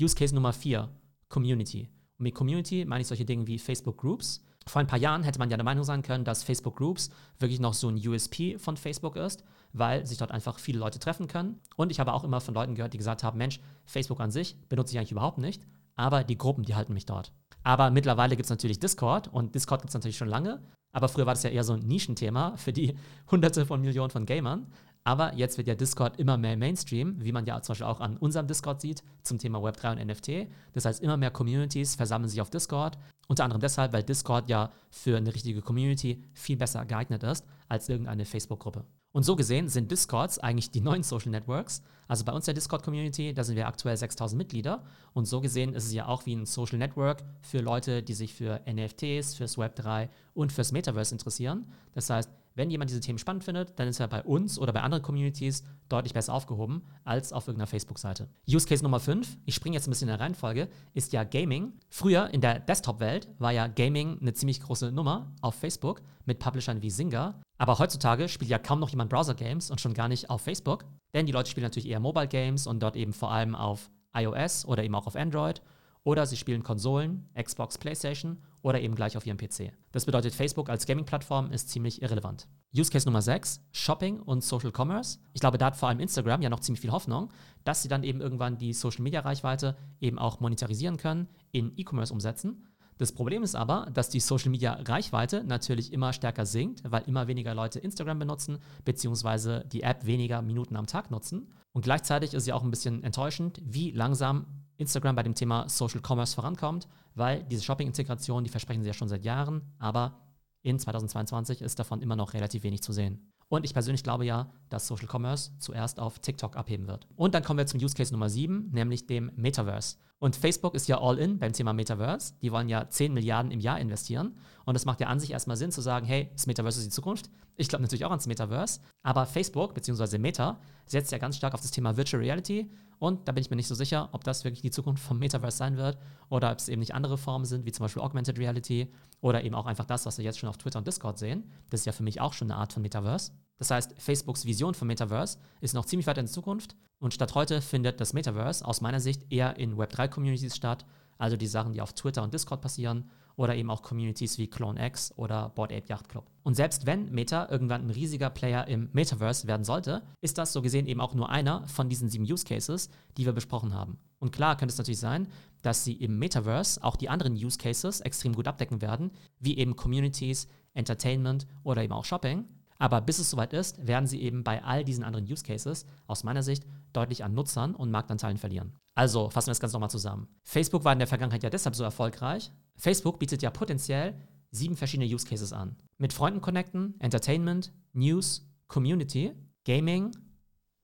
Use 0.00 0.14
Case 0.14 0.34
Nummer 0.34 0.52
4, 0.52 0.88
Community. 1.28 1.88
Und 2.18 2.24
mit 2.24 2.34
Community 2.34 2.84
meine 2.84 3.02
ich 3.02 3.08
solche 3.08 3.24
Dinge 3.24 3.46
wie 3.46 3.58
Facebook 3.58 3.98
Groups. 3.98 4.44
Vor 4.66 4.80
ein 4.80 4.86
paar 4.86 4.98
Jahren 4.98 5.22
hätte 5.22 5.38
man 5.38 5.50
ja 5.50 5.56
der 5.56 5.64
Meinung 5.64 5.84
sein 5.84 6.02
können, 6.02 6.24
dass 6.24 6.44
Facebook 6.44 6.76
Groups 6.76 7.10
wirklich 7.38 7.58
noch 7.58 7.74
so 7.74 7.88
ein 7.88 7.96
USP 7.96 8.58
von 8.58 8.76
Facebook 8.76 9.16
ist, 9.16 9.42
weil 9.72 10.06
sich 10.06 10.18
dort 10.18 10.30
einfach 10.30 10.58
viele 10.58 10.78
Leute 10.78 10.98
treffen 10.98 11.26
können. 11.26 11.58
Und 11.76 11.90
ich 11.90 12.00
habe 12.00 12.12
auch 12.12 12.22
immer 12.22 12.40
von 12.40 12.54
Leuten 12.54 12.74
gehört, 12.74 12.92
die 12.92 12.98
gesagt 12.98 13.24
haben, 13.24 13.38
Mensch, 13.38 13.60
Facebook 13.86 14.20
an 14.20 14.30
sich 14.30 14.56
benutze 14.68 14.92
ich 14.92 14.98
eigentlich 14.98 15.12
überhaupt 15.12 15.38
nicht, 15.38 15.66
aber 15.98 16.24
die 16.24 16.38
Gruppen, 16.38 16.64
die 16.64 16.74
halten 16.74 16.94
mich 16.94 17.06
dort. 17.06 17.32
Aber 17.64 17.90
mittlerweile 17.90 18.36
gibt 18.36 18.46
es 18.46 18.50
natürlich 18.50 18.78
Discord 18.78 19.28
und 19.28 19.54
Discord 19.54 19.82
gibt 19.82 19.90
es 19.90 19.94
natürlich 19.94 20.16
schon 20.16 20.28
lange. 20.28 20.62
Aber 20.92 21.08
früher 21.08 21.26
war 21.26 21.34
das 21.34 21.42
ja 21.42 21.50
eher 21.50 21.64
so 21.64 21.74
ein 21.74 21.80
Nischenthema 21.80 22.56
für 22.56 22.72
die 22.72 22.96
Hunderte 23.30 23.66
von 23.66 23.80
Millionen 23.80 24.10
von 24.10 24.24
Gamern. 24.24 24.68
Aber 25.04 25.34
jetzt 25.34 25.58
wird 25.58 25.68
ja 25.68 25.74
Discord 25.74 26.18
immer 26.18 26.36
mehr 26.36 26.56
Mainstream, 26.56 27.16
wie 27.22 27.32
man 27.32 27.46
ja 27.46 27.60
zum 27.62 27.72
Beispiel 27.72 27.86
auch 27.86 28.00
an 28.00 28.16
unserem 28.16 28.46
Discord 28.46 28.80
sieht 28.80 29.02
zum 29.22 29.38
Thema 29.38 29.58
Web3 29.58 29.92
und 29.92 30.06
NFT. 30.06 30.50
Das 30.72 30.84
heißt, 30.84 31.02
immer 31.02 31.16
mehr 31.16 31.30
Communities 31.30 31.94
versammeln 31.94 32.28
sich 32.28 32.40
auf 32.40 32.50
Discord. 32.50 32.98
Unter 33.26 33.44
anderem 33.44 33.60
deshalb, 33.60 33.92
weil 33.92 34.02
Discord 34.02 34.48
ja 34.48 34.70
für 34.90 35.16
eine 35.16 35.34
richtige 35.34 35.62
Community 35.62 36.22
viel 36.32 36.56
besser 36.56 36.84
geeignet 36.84 37.22
ist 37.22 37.46
als 37.68 37.88
irgendeine 37.88 38.24
Facebook-Gruppe. 38.24 38.84
Und 39.12 39.22
so 39.22 39.36
gesehen 39.36 39.68
sind 39.68 39.90
Discords 39.90 40.38
eigentlich 40.38 40.70
die 40.70 40.80
neuen 40.80 41.02
Social 41.02 41.30
Networks. 41.30 41.82
Also 42.08 42.24
bei 42.24 42.32
uns 42.32 42.44
der 42.44 42.54
Discord-Community, 42.54 43.34
da 43.34 43.42
sind 43.42 43.56
wir 43.56 43.66
aktuell 43.66 43.96
6000 43.96 44.38
Mitglieder. 44.38 44.82
Und 45.14 45.26
so 45.26 45.40
gesehen 45.40 45.74
ist 45.74 45.86
es 45.86 45.92
ja 45.92 46.06
auch 46.06 46.26
wie 46.26 46.34
ein 46.34 46.46
Social 46.46 46.78
Network 46.78 47.22
für 47.40 47.60
Leute, 47.60 48.02
die 48.02 48.14
sich 48.14 48.34
für 48.34 48.60
NFTs, 48.66 49.34
fürs 49.34 49.58
Web3 49.58 50.08
und 50.34 50.52
fürs 50.52 50.72
Metaverse 50.72 51.14
interessieren. 51.14 51.66
Das 51.94 52.10
heißt, 52.10 52.30
wenn 52.58 52.70
jemand 52.70 52.90
diese 52.90 53.00
Themen 53.00 53.20
spannend 53.20 53.44
findet, 53.44 53.78
dann 53.78 53.86
ist 53.86 54.00
er 54.00 54.08
bei 54.08 54.22
uns 54.22 54.58
oder 54.58 54.72
bei 54.72 54.82
anderen 54.82 55.02
Communities 55.02 55.62
deutlich 55.88 56.12
besser 56.12 56.34
aufgehoben 56.34 56.82
als 57.04 57.32
auf 57.32 57.46
irgendeiner 57.46 57.68
Facebook-Seite. 57.68 58.28
Use 58.52 58.66
Case 58.66 58.82
Nummer 58.82 58.98
5, 58.98 59.38
ich 59.46 59.54
springe 59.54 59.76
jetzt 59.76 59.86
ein 59.86 59.90
bisschen 59.90 60.08
in 60.08 60.16
der 60.16 60.20
Reihenfolge, 60.20 60.68
ist 60.92 61.12
ja 61.12 61.22
Gaming. 61.22 61.72
Früher 61.88 62.28
in 62.34 62.40
der 62.40 62.58
Desktop-Welt 62.58 63.28
war 63.38 63.52
ja 63.52 63.68
Gaming 63.68 64.18
eine 64.20 64.32
ziemlich 64.32 64.60
große 64.60 64.90
Nummer 64.90 65.32
auf 65.40 65.54
Facebook 65.54 66.02
mit 66.24 66.40
Publishern 66.40 66.82
wie 66.82 66.90
Zynga. 66.90 67.40
Aber 67.58 67.78
heutzutage 67.78 68.28
spielt 68.28 68.50
ja 68.50 68.58
kaum 68.58 68.80
noch 68.80 68.90
jemand 68.90 69.08
Browser-Games 69.08 69.70
und 69.70 69.80
schon 69.80 69.94
gar 69.94 70.08
nicht 70.08 70.28
auf 70.28 70.42
Facebook, 70.42 70.84
denn 71.14 71.26
die 71.26 71.32
Leute 71.32 71.50
spielen 71.50 71.64
natürlich 71.64 71.88
eher 71.88 72.00
Mobile-Games 72.00 72.66
und 72.66 72.82
dort 72.82 72.96
eben 72.96 73.12
vor 73.12 73.30
allem 73.30 73.54
auf 73.54 73.88
iOS 74.14 74.66
oder 74.66 74.82
eben 74.82 74.96
auch 74.96 75.06
auf 75.06 75.14
Android 75.14 75.62
oder 76.02 76.26
sie 76.26 76.36
spielen 76.36 76.62
Konsolen, 76.62 77.28
Xbox, 77.40 77.78
PlayStation 77.78 78.38
oder 78.62 78.80
eben 78.80 78.94
gleich 78.94 79.16
auf 79.16 79.26
ihrem 79.26 79.36
PC. 79.36 79.72
Das 79.92 80.04
bedeutet, 80.04 80.34
Facebook 80.34 80.68
als 80.68 80.86
Gaming-Plattform 80.86 81.52
ist 81.52 81.70
ziemlich 81.70 82.02
irrelevant. 82.02 82.48
Use 82.76 82.90
Case 82.90 83.06
Nummer 83.06 83.22
6, 83.22 83.60
Shopping 83.72 84.20
und 84.20 84.42
Social 84.44 84.72
Commerce. 84.76 85.18
Ich 85.32 85.40
glaube, 85.40 85.58
da 85.58 85.66
hat 85.66 85.76
vor 85.76 85.88
allem 85.88 86.00
Instagram 86.00 86.42
ja 86.42 86.50
noch 86.50 86.60
ziemlich 86.60 86.80
viel 86.80 86.92
Hoffnung, 86.92 87.30
dass 87.64 87.82
sie 87.82 87.88
dann 87.88 88.02
eben 88.02 88.20
irgendwann 88.20 88.58
die 88.58 88.72
Social-Media-Reichweite 88.72 89.76
eben 90.00 90.18
auch 90.18 90.40
monetarisieren 90.40 90.96
können, 90.96 91.28
in 91.52 91.72
E-Commerce 91.76 92.12
umsetzen. 92.12 92.66
Das 92.98 93.12
Problem 93.12 93.44
ist 93.44 93.54
aber, 93.54 93.88
dass 93.94 94.10
die 94.10 94.18
Social 94.18 94.50
Media 94.50 94.72
Reichweite 94.74 95.44
natürlich 95.44 95.92
immer 95.92 96.12
stärker 96.12 96.44
sinkt, 96.44 96.82
weil 96.84 97.04
immer 97.06 97.28
weniger 97.28 97.54
Leute 97.54 97.78
Instagram 97.78 98.18
benutzen, 98.18 98.58
beziehungsweise 98.84 99.64
die 99.72 99.82
App 99.82 100.04
weniger 100.04 100.42
Minuten 100.42 100.74
am 100.74 100.86
Tag 100.86 101.12
nutzen. 101.12 101.48
Und 101.72 101.82
gleichzeitig 101.82 102.34
ist 102.34 102.48
ja 102.48 102.56
auch 102.56 102.64
ein 102.64 102.70
bisschen 102.70 103.04
enttäuschend, 103.04 103.60
wie 103.64 103.92
langsam 103.92 104.46
Instagram 104.78 105.14
bei 105.14 105.22
dem 105.22 105.34
Thema 105.34 105.68
Social 105.68 106.00
Commerce 106.00 106.34
vorankommt, 106.34 106.88
weil 107.14 107.44
diese 107.44 107.62
Shopping-Integration, 107.62 108.44
die 108.44 108.50
versprechen 108.50 108.82
sie 108.82 108.88
ja 108.88 108.94
schon 108.94 109.08
seit 109.08 109.24
Jahren, 109.24 109.62
aber 109.78 110.18
in 110.62 110.78
2022 110.78 111.62
ist 111.62 111.78
davon 111.78 112.00
immer 112.00 112.16
noch 112.16 112.32
relativ 112.32 112.62
wenig 112.62 112.82
zu 112.82 112.92
sehen. 112.92 113.32
Und 113.48 113.64
ich 113.64 113.72
persönlich 113.72 114.02
glaube 114.02 114.26
ja, 114.26 114.50
dass 114.68 114.86
Social 114.86 115.08
Commerce 115.10 115.52
zuerst 115.58 116.00
auf 116.00 116.18
TikTok 116.18 116.56
abheben 116.56 116.86
wird. 116.86 117.06
Und 117.16 117.34
dann 117.34 117.42
kommen 117.42 117.58
wir 117.58 117.66
zum 117.66 117.80
Use 117.80 117.94
Case 117.94 118.12
Nummer 118.12 118.28
7, 118.28 118.70
nämlich 118.72 119.06
dem 119.06 119.32
Metaverse. 119.36 119.96
Und 120.18 120.36
Facebook 120.36 120.74
ist 120.74 120.88
ja 120.88 121.00
all 121.00 121.18
in 121.18 121.38
beim 121.38 121.52
Thema 121.52 121.72
Metaverse. 121.72 122.34
Die 122.42 122.52
wollen 122.52 122.68
ja 122.68 122.88
10 122.88 123.14
Milliarden 123.14 123.50
im 123.50 123.60
Jahr 123.60 123.80
investieren. 123.80 124.36
Und 124.64 124.74
es 124.76 124.84
macht 124.84 125.00
ja 125.00 125.06
an 125.06 125.20
sich 125.20 125.30
erstmal 125.30 125.56
Sinn 125.56 125.70
zu 125.70 125.80
sagen, 125.80 126.04
hey, 126.04 126.28
das 126.34 126.46
Metaverse 126.46 126.80
ist 126.80 126.86
die 126.86 126.94
Zukunft. 126.94 127.30
Ich 127.60 127.68
glaube 127.68 127.82
natürlich 127.82 128.04
auch 128.04 128.10
ans 128.10 128.28
Metaverse. 128.28 128.80
Aber 129.02 129.26
Facebook 129.26 129.74
bzw. 129.74 130.16
Meta 130.18 130.60
setzt 130.86 131.10
ja 131.10 131.18
ganz 131.18 131.36
stark 131.36 131.54
auf 131.54 131.60
das 131.60 131.72
Thema 131.72 131.96
Virtual 131.96 132.22
Reality. 132.22 132.70
Und 133.00 133.26
da 133.26 133.32
bin 133.32 133.42
ich 133.42 133.50
mir 133.50 133.56
nicht 133.56 133.66
so 133.66 133.74
sicher, 133.74 134.08
ob 134.12 134.22
das 134.22 134.44
wirklich 134.44 134.62
die 134.62 134.70
Zukunft 134.70 135.02
vom 135.02 135.18
Metaverse 135.18 135.56
sein 135.56 135.76
wird 135.76 135.98
oder 136.28 136.52
ob 136.52 136.58
es 136.58 136.68
eben 136.68 136.78
nicht 136.78 136.94
andere 136.94 137.18
Formen 137.18 137.44
sind, 137.44 137.64
wie 137.64 137.72
zum 137.72 137.84
Beispiel 137.84 138.02
Augmented 138.02 138.38
Reality 138.38 138.92
oder 139.20 139.42
eben 139.42 139.56
auch 139.56 139.66
einfach 139.66 139.84
das, 139.84 140.06
was 140.06 140.18
wir 140.18 140.24
jetzt 140.24 140.38
schon 140.38 140.48
auf 140.48 140.56
Twitter 140.56 140.78
und 140.78 140.86
Discord 140.86 141.18
sehen. 141.18 141.50
Das 141.70 141.80
ist 141.80 141.86
ja 141.86 141.92
für 141.92 142.04
mich 142.04 142.20
auch 142.20 142.32
schon 142.32 142.50
eine 142.50 142.60
Art 142.60 142.72
von 142.72 142.82
Metaverse. 142.82 143.32
Das 143.58 143.72
heißt, 143.72 143.94
Facebooks 143.98 144.46
Vision 144.46 144.74
vom 144.74 144.86
Metaverse 144.86 145.38
ist 145.60 145.74
noch 145.74 145.84
ziemlich 145.84 146.06
weit 146.06 146.18
in 146.18 146.28
Zukunft 146.28 146.76
und 147.00 147.12
statt 147.12 147.34
heute 147.34 147.60
findet 147.60 148.00
das 148.00 148.12
Metaverse 148.12 148.64
aus 148.64 148.80
meiner 148.80 149.00
Sicht 149.00 149.32
eher 149.32 149.56
in 149.56 149.76
Web3-Communities 149.76 150.54
statt, 150.54 150.84
also 151.18 151.36
die 151.36 151.48
Sachen, 151.48 151.72
die 151.72 151.80
auf 151.80 151.92
Twitter 151.92 152.22
und 152.22 152.32
Discord 152.32 152.60
passieren 152.60 153.10
oder 153.38 153.54
eben 153.54 153.70
auch 153.70 153.82
Communities 153.82 154.36
wie 154.36 154.48
CloneX 154.48 155.12
oder 155.16 155.50
Board 155.50 155.72
Ape 155.72 155.86
Yacht 155.86 156.08
Club. 156.08 156.28
Und 156.42 156.54
selbst 156.54 156.86
wenn 156.86 157.12
Meta 157.12 157.48
irgendwann 157.48 157.86
ein 157.86 157.90
riesiger 157.90 158.30
Player 158.30 158.66
im 158.66 158.88
Metaverse 158.92 159.46
werden 159.46 159.64
sollte, 159.64 160.02
ist 160.20 160.38
das 160.38 160.52
so 160.52 160.60
gesehen 160.60 160.86
eben 160.86 161.00
auch 161.00 161.14
nur 161.14 161.30
einer 161.30 161.66
von 161.68 161.88
diesen 161.88 162.08
sieben 162.08 162.24
Use 162.24 162.44
Cases, 162.44 162.90
die 163.16 163.26
wir 163.26 163.32
besprochen 163.32 163.74
haben. 163.74 163.98
Und 164.18 164.32
klar 164.32 164.56
könnte 164.56 164.72
es 164.72 164.78
natürlich 164.78 164.98
sein, 164.98 165.28
dass 165.62 165.84
sie 165.84 165.92
im 165.92 166.18
Metaverse 166.18 166.82
auch 166.82 166.96
die 166.96 167.08
anderen 167.08 167.34
Use 167.34 167.58
Cases 167.58 168.00
extrem 168.00 168.34
gut 168.34 168.48
abdecken 168.48 168.82
werden, 168.82 169.12
wie 169.38 169.56
eben 169.56 169.76
Communities, 169.76 170.48
Entertainment 170.74 171.46
oder 171.62 171.84
eben 171.84 171.92
auch 171.92 172.04
Shopping. 172.04 172.44
Aber 172.78 173.00
bis 173.00 173.18
es 173.18 173.30
soweit 173.30 173.52
ist, 173.52 173.84
werden 173.86 174.06
sie 174.06 174.22
eben 174.22 174.44
bei 174.44 174.62
all 174.62 174.84
diesen 174.84 175.02
anderen 175.04 175.26
Use 175.26 175.42
Cases 175.42 175.84
aus 176.06 176.22
meiner 176.22 176.42
Sicht 176.42 176.64
deutlich 176.92 177.24
an 177.24 177.34
Nutzern 177.34 177.74
und 177.74 177.90
Marktanteilen 177.90 178.38
verlieren. 178.38 178.72
Also 178.94 179.30
fassen 179.30 179.48
wir 179.48 179.52
das 179.52 179.60
Ganze 179.60 179.74
nochmal 179.74 179.90
zusammen. 179.90 180.28
Facebook 180.44 180.84
war 180.84 180.92
in 180.92 180.98
der 180.98 181.08
Vergangenheit 181.08 181.42
ja 181.42 181.50
deshalb 181.50 181.74
so 181.74 181.84
erfolgreich. 181.84 182.52
Facebook 182.76 183.18
bietet 183.18 183.42
ja 183.42 183.50
potenziell 183.50 184.14
sieben 184.50 184.76
verschiedene 184.76 185.12
Use 185.12 185.26
Cases 185.26 185.52
an. 185.52 185.76
Mit 185.98 186.12
Freunden 186.12 186.40
connecten, 186.40 186.94
Entertainment, 187.00 187.72
News, 187.92 188.48
Community, 188.68 189.32
Gaming, 189.64 190.12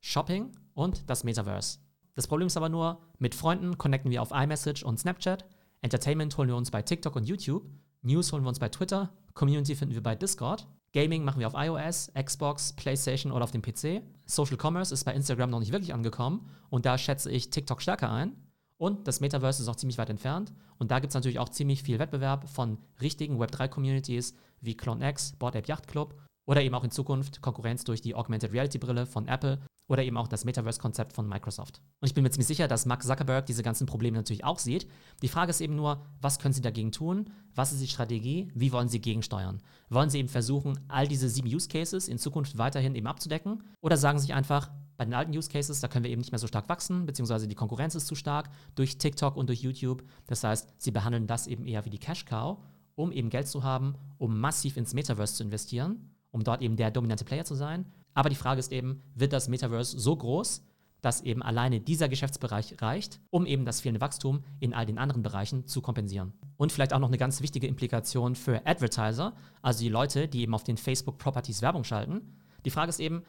Shopping 0.01 0.53
und 0.75 1.09
das 1.09 1.25
Metaverse. 1.25 1.79
Das 2.15 2.27
Problem 2.27 2.49
ist 2.49 2.57
aber 2.57 2.69
nur, 2.69 3.01
mit 3.19 3.35
Freunden 3.35 3.79
connecten 3.79 4.11
wir 4.11 4.23
auf 4.23 4.33
iMessage 4.33 4.83
und 4.85 4.99
Snapchat, 4.99 5.45
Entertainment 5.81 6.37
holen 6.37 6.49
wir 6.49 6.57
uns 6.57 6.71
bei 6.71 6.83
TikTok 6.83 7.17
und 7.17 7.25
YouTube, 7.25 7.69
News 8.03 8.33
holen 8.33 8.45
wir 8.45 8.49
uns 8.49 8.59
bei 8.59 8.69
Twitter, 8.69 9.13
Community 9.35 9.75
finden 9.75 9.95
wir 9.95 10.03
bei 10.03 10.15
Discord 10.15 10.69
Gaming 10.95 11.25
machen 11.25 11.41
wir 11.41 11.49
auf 11.49 11.55
iOS, 11.57 12.13
Xbox, 12.15 12.73
PlayStation 12.73 13.33
oder 13.33 13.43
auf 13.43 13.51
dem 13.51 13.63
PC. 13.63 14.03
Social 14.27 14.57
Commerce 14.57 14.95
ist 14.95 15.03
bei 15.03 15.13
Instagram 15.13 15.51
noch 15.51 15.59
nicht 15.59 15.73
wirklich 15.73 15.93
angekommen 15.93 16.49
und 16.71 16.87
da 16.87 16.97
schätze 16.97 17.33
ich 17.33 17.51
TikTok 17.51 17.83
stärker 17.83 18.13
ein. 18.13 18.37
Und 18.77 19.09
das 19.09 19.21
Metaverse 19.21 19.63
ist 19.63 19.69
auch 19.69 19.77
ziemlich 19.77 19.99
weit 19.99 20.11
entfernt. 20.11 20.53
Und 20.79 20.91
da 20.91 21.01
gibt 21.01 21.11
es 21.11 21.15
natürlich 21.15 21.39
auch 21.39 21.49
ziemlich 21.49 21.83
viel 21.83 21.99
Wettbewerb 21.99 22.49
von 22.49 22.79
richtigen 23.01 23.41
Web3-Communities 23.41 24.35
wie 24.61 24.77
CloneX, 24.77 25.33
Board 25.33 25.57
Ape 25.57 25.69
Yacht 25.69 25.89
Club 25.89 26.15
oder 26.47 26.63
eben 26.63 26.75
auch 26.75 26.85
in 26.85 26.91
Zukunft 26.91 27.41
Konkurrenz 27.43 27.85
durch 27.85 28.01
die 28.01 28.15
Augmented 28.15 28.53
Reality 28.53 28.79
Brille 28.79 29.07
von 29.07 29.29
Apple 29.29 29.59
oder 29.87 30.03
eben 30.03 30.17
auch 30.17 30.29
das 30.29 30.45
Metaverse-Konzept 30.45 31.13
von 31.13 31.29
Microsoft. 31.29 31.81
Und 32.01 32.09
ich 32.09 32.15
bin 32.15 32.23
mir 32.23 32.31
ziemlich 32.31 32.47
sicher, 32.47 32.69
dass 32.69 32.87
Mark 32.87 33.03
Zuckerberg 33.03 33.47
diese 33.47 33.63
ganzen 33.63 33.87
Probleme 33.87 34.17
natürlich 34.17 34.45
auch 34.45 34.59
sieht. 34.59 34.89
Die 35.23 35.29
Frage 35.29 35.51
ist 35.51 35.61
eben 35.61 35.77
nur, 35.77 36.07
was 36.21 36.39
können 36.39 36.55
Sie 36.55 36.63
dagegen 36.63 36.93
tun? 36.93 37.31
Was 37.55 37.73
ist 37.73 37.83
die 37.83 37.89
Strategie? 37.89 38.51
Wie 38.55 38.73
wollen 38.73 38.89
Sie 38.89 39.01
gegensteuern? 39.01 39.63
Wollen 39.91 40.09
Sie 40.09 40.19
eben 40.19 40.29
versuchen, 40.29 40.79
all 40.89 41.07
diese 41.07 41.29
sieben 41.29 41.49
Use 41.49 41.69
Cases 41.69 42.09
in 42.09 42.19
Zukunft 42.19 42.57
weiterhin 42.57 42.95
eben 42.95 43.07
abzudecken? 43.07 43.63
Oder 43.83 43.97
sagen 43.97 44.19
Sie 44.19 44.27
sich 44.27 44.35
einfach, 44.35 44.71
bei 44.97 45.05
den 45.05 45.15
alten 45.15 45.37
Use 45.37 45.51
Cases, 45.51 45.81
da 45.81 45.89
können 45.89 46.05
wir 46.05 46.11
eben 46.11 46.21
nicht 46.21 46.33
mehr 46.33 46.39
so 46.39 46.47
stark 46.47 46.69
wachsen, 46.69 47.05
beziehungsweise 47.05 47.49
die 47.49 47.55
Konkurrenz 47.55 47.95
ist 47.95 48.07
zu 48.07 48.15
stark 48.15 48.49
durch 48.75 48.97
TikTok 48.97 49.37
und 49.37 49.49
durch 49.49 49.61
YouTube. 49.61 50.05
Das 50.27 50.45
heißt, 50.45 50.73
sie 50.79 50.93
behandeln 50.93 51.27
das 51.27 51.47
eben 51.47 51.67
eher 51.67 51.85
wie 51.85 51.91
die 51.91 51.99
Cash 51.99 52.25
Cow, 52.25 52.59
um 52.95 53.11
eben 53.11 53.29
Geld 53.29 53.49
zu 53.49 53.65
haben, 53.65 53.97
um 54.19 54.39
massiv 54.39 54.77
ins 54.77 54.95
Metaverse 54.95 55.35
zu 55.35 55.43
investieren, 55.43 56.14
um 56.35 56.43
dort 56.43 56.61
eben 56.63 56.77
der 56.77 56.91
dominante 56.91 57.25
Player 57.25 57.45
zu 57.45 57.55
sein. 57.55 57.87
Aber 58.13 58.29
die 58.29 58.35
Frage 58.35 58.59
ist 58.59 58.73
eben, 58.73 59.03
wird 59.15 59.33
das 59.33 59.49
Metaverse 59.49 59.99
so 59.99 60.17
groß, 60.17 60.63
dass 61.01 61.21
eben 61.21 61.43
alleine 61.43 61.81
dieser 61.81 62.09
Geschäftsbereich 62.09 62.81
reicht, 62.81 63.21
um 63.31 63.47
eben 63.47 63.65
das 63.65 63.81
fehlende 63.81 64.01
Wachstum 64.01 64.43
in 64.59 64.75
all 64.75 64.85
den 64.85 64.99
anderen 64.99 65.23
Bereichen 65.23 65.67
zu 65.67 65.81
kompensieren. 65.81 66.33
Und 66.57 66.73
vielleicht 66.73 66.93
auch 66.93 66.99
noch 66.99 67.09
eine 67.09 67.19
ganz 67.19 67.41
wichtige 67.41 67.67
Implikation 67.69 68.35
für 68.35 68.67
Advertiser, 68.67 69.35
also 69.63 69.81
die 69.81 69.91
Leute, 69.91 70.27
die 70.27 70.41
eben 70.41 70.55
auf 70.55 70.65
den 70.65 70.77
Facebook 70.77 71.19
Properties 71.19 71.63
Werbung 71.63 71.85
schalten. 71.85 72.37
Die 72.65 72.71
Frage 72.71 72.89
ist 72.89 73.01
eben, 73.01 73.23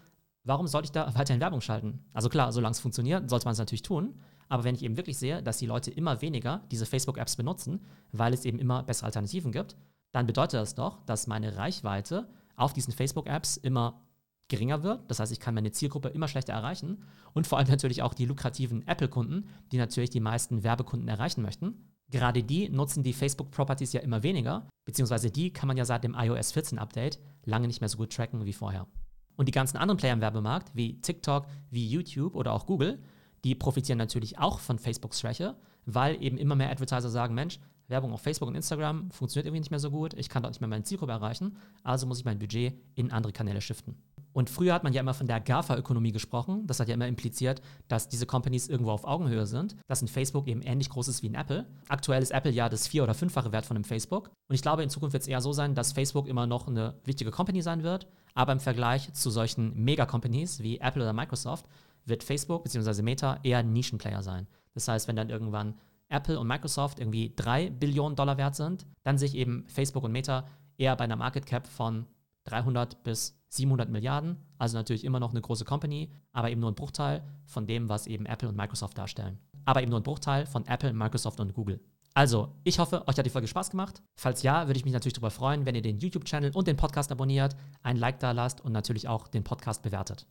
warum 0.44 0.68
sollte 0.68 0.86
ich 0.86 0.92
da 0.92 1.14
weiterhin 1.16 1.42
Werbung 1.42 1.62
schalten? 1.62 2.06
Also 2.14 2.30
klar, 2.30 2.52
solange 2.52 2.72
es 2.72 2.80
funktioniert, 2.80 3.30
sollte 3.30 3.46
man 3.46 3.54
es 3.54 3.60
natürlich 3.60 3.84
tun. 3.84 4.16
Aber 4.50 4.64
wenn 4.64 4.76
ich 4.76 4.84
eben 4.84 4.98
wirklich 4.98 5.18
sehe, 5.18 5.44
dass 5.44 5.58
die 5.58 5.66
Leute 5.68 5.92
immer 5.92 6.22
weniger 6.22 6.64
diese 6.72 6.86
Facebook-Apps 6.86 7.36
benutzen, 7.36 7.86
weil 8.12 8.34
es 8.34 8.46
eben 8.46 8.58
immer 8.58 8.84
bessere 8.84 9.08
Alternativen 9.08 9.52
gibt, 9.52 9.76
dann 10.12 10.28
bedeutet 10.28 10.62
das 10.62 10.76
doch, 10.76 11.04
dass 11.06 11.28
meine 11.28 11.58
Reichweite 11.58 12.30
auf 12.56 12.74
diesen 12.74 12.94
Facebook-Apps 12.94 13.58
immer 13.58 14.02
geringer 14.48 14.84
wird. 14.84 15.10
Das 15.10 15.20
heißt, 15.20 15.32
ich 15.32 15.40
kann 15.40 15.56
meine 15.56 15.72
Zielgruppe 15.72 16.10
immer 16.10 16.28
schlechter 16.28 16.54
erreichen 16.54 17.04
und 17.34 17.48
vor 17.48 17.58
allem 17.58 17.68
natürlich 17.68 18.02
auch 18.02 18.14
die 18.14 18.26
lukrativen 18.26 18.88
Apple-Kunden, 18.88 19.48
die 19.72 19.78
natürlich 19.78 20.10
die 20.10 20.20
meisten 20.20 20.64
Werbekunden 20.64 21.08
erreichen 21.08 21.42
möchten. 21.42 21.92
Gerade 22.10 22.44
die 22.44 22.70
nutzen 22.70 23.04
die 23.04 23.14
Facebook-Properties 23.14 23.94
ja 23.94 24.02
immer 24.02 24.22
weniger, 24.22 24.70
beziehungsweise 24.86 25.32
die 25.32 25.52
kann 25.52 25.68
man 25.68 25.78
ja 25.78 25.86
seit 25.86 26.04
dem 26.04 26.16
iOS 26.16 26.52
14 26.52 26.78
Update 26.78 27.20
lange 27.44 27.68
nicht 27.68 27.82
mehr 27.82 27.90
so 27.90 27.98
gut 27.98 28.14
tracken 28.14 28.46
wie 28.46 28.54
vorher. 28.54 28.88
Und 29.36 29.48
die 29.48 29.52
ganzen 29.52 29.78
anderen 29.78 29.98
Player 29.98 30.14
im 30.14 30.22
Werbemarkt, 30.22 30.76
wie 30.76 31.02
TikTok, 31.02 31.48
wie 31.72 31.88
YouTube 31.88 32.36
oder 32.36 32.54
auch 32.54 32.68
Google, 32.68 33.02
die 33.44 33.56
profitieren 33.56 33.98
natürlich 33.98 34.38
auch 34.38 34.60
von 34.60 34.80
Facebooks 34.80 35.20
Schwäche, 35.20 35.56
weil 35.86 36.22
eben 36.22 36.38
immer 36.38 36.56
mehr 36.56 36.70
Advertiser 36.70 37.10
sagen, 37.10 37.36
Mensch, 37.36 37.60
Werbung 37.88 38.14
auf 38.14 38.22
Facebook 38.22 38.48
und 38.48 38.56
Instagram 38.56 39.12
funktioniert 39.12 39.46
irgendwie 39.46 39.62
nicht 39.62 39.72
mehr 39.72 39.80
so 39.80 39.92
gut, 39.92 40.14
ich 40.14 40.30
kann 40.30 40.44
dort 40.44 40.54
nicht 40.54 40.62
mehr 40.62 40.68
meine 40.68 40.84
Zielgruppe 40.84 41.12
erreichen, 41.12 41.58
also 41.84 42.08
muss 42.08 42.20
ich 42.20 42.26
mein 42.26 42.40
Budget 42.40 42.74
in 42.96 43.12
andere 43.12 43.34
Kanäle 43.34 43.62
shiften. 43.62 43.96
Und 44.36 44.50
früher 44.50 44.74
hat 44.74 44.84
man 44.84 44.92
ja 44.92 45.00
immer 45.00 45.14
von 45.14 45.28
der 45.28 45.40
GAFA-Ökonomie 45.40 46.12
gesprochen. 46.12 46.68
Das 46.68 46.82
hat 46.82 46.90
ja 46.90 46.94
immer 46.94 47.08
impliziert, 47.08 47.62
dass 47.88 48.10
diese 48.10 48.26
Companies 48.26 48.68
irgendwo 48.68 48.92
auf 48.92 49.06
Augenhöhe 49.06 49.46
sind, 49.46 49.78
dass 49.88 50.02
ein 50.02 50.10
Facebook 50.10 50.48
eben 50.48 50.62
ähnlich 50.62 50.90
groß 50.90 51.08
ist 51.08 51.24
wie 51.24 51.30
ein 51.30 51.36
Apple. 51.36 51.66
Aktuell 51.88 52.22
ist 52.22 52.32
Apple 52.32 52.52
ja 52.52 52.68
das 52.68 52.86
vier- 52.86 53.04
oder 53.04 53.14
fünffache 53.14 53.54
Wert 53.54 53.66
von 53.66 53.78
einem 53.78 53.86
Facebook. 53.86 54.32
Und 54.50 54.56
ich 54.56 54.62
glaube, 54.62 54.84
in 54.84 54.90
Zukunft 54.90 55.14
wird 55.14 55.24
es 55.24 55.30
eher 55.30 55.40
so 55.40 55.54
sein, 55.54 55.74
dass 55.74 55.94
Facebook 55.94 56.28
immer 56.28 56.48
noch 56.48 56.68
eine 56.68 56.96
wichtige 57.06 57.32
Company 57.32 57.62
sein 57.62 57.84
wird. 57.84 58.08
Aber 58.34 58.52
im 58.52 58.60
Vergleich 58.60 59.14
zu 59.14 59.30
solchen 59.30 59.74
Mega-Companies 59.82 60.62
wie 60.62 60.80
Apple 60.80 61.04
oder 61.04 61.14
Microsoft 61.14 61.66
wird 62.04 62.22
Facebook 62.22 62.66
bzw. 62.66 63.04
Meta 63.04 63.40
eher 63.44 63.64
Nischenplayer 63.64 64.22
sein. 64.22 64.48
Das 64.74 64.90
heißt, 64.90 65.08
wenn 65.08 65.16
dann 65.16 65.30
irgendwann 65.30 65.76
Apple 66.16 66.40
und 66.40 66.48
Microsoft 66.48 67.00
irgendwie 67.00 67.34
drei 67.36 67.70
Billionen 67.70 68.16
Dollar 68.16 68.38
wert 68.38 68.56
sind, 68.56 68.86
dann 69.04 69.18
sich 69.18 69.36
eben 69.36 69.66
Facebook 69.68 70.04
und 70.04 70.12
Meta 70.12 70.46
eher 70.78 70.96
bei 70.96 71.04
einer 71.04 71.16
Market 71.16 71.46
Cap 71.46 71.68
von 71.68 72.06
300 72.46 73.04
bis 73.04 73.38
700 73.50 73.90
Milliarden, 73.90 74.38
also 74.58 74.78
natürlich 74.78 75.04
immer 75.04 75.20
noch 75.20 75.32
eine 75.32 75.42
große 75.42 75.66
Company, 75.66 76.10
aber 76.32 76.50
eben 76.50 76.62
nur 76.62 76.72
ein 76.72 76.76
Bruchteil 76.76 77.24
von 77.46 77.68
dem, 77.68 77.90
was 77.90 78.08
eben 78.08 78.26
Apple 78.26 78.50
und 78.50 78.56
Microsoft 78.56 78.98
darstellen. 78.98 79.40
Aber 79.66 79.82
eben 79.82 79.90
nur 79.90 80.00
ein 80.00 80.04
Bruchteil 80.04 80.46
von 80.46 80.66
Apple, 80.68 80.94
Microsoft 80.94 81.40
und 81.40 81.54
Google. 81.54 81.80
Also, 82.14 82.56
ich 82.64 82.80
hoffe, 82.80 83.06
euch 83.08 83.18
hat 83.18 83.26
die 83.26 83.30
Folge 83.30 83.48
Spaß 83.48 83.72
gemacht. 83.72 84.02
Falls 84.16 84.42
ja, 84.42 84.68
würde 84.68 84.78
ich 84.78 84.86
mich 84.86 84.94
natürlich 84.94 85.14
darüber 85.14 85.32
freuen, 85.32 85.66
wenn 85.66 85.76
ihr 85.76 85.82
den 85.82 86.00
YouTube-Channel 86.00 86.52
und 86.54 86.68
den 86.68 86.78
Podcast 86.78 87.12
abonniert, 87.12 87.56
ein 87.82 87.98
Like 87.98 88.20
da 88.20 88.32
lasst 88.32 88.62
und 88.62 88.72
natürlich 88.72 89.08
auch 89.08 89.28
den 89.28 89.44
Podcast 89.44 89.82
bewertet. 89.82 90.28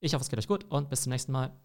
Ich 0.00 0.14
hoffe, 0.14 0.22
es 0.22 0.30
geht 0.30 0.38
euch 0.38 0.48
gut 0.48 0.64
und 0.70 0.88
bis 0.88 1.02
zum 1.02 1.10
nächsten 1.10 1.32
Mal. 1.32 1.56